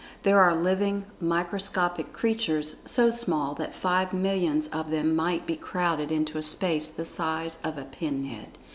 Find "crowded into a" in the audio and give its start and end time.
5.55-6.41